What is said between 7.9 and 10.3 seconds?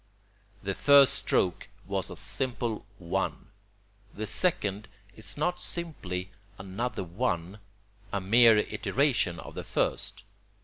a mere iteration of the first.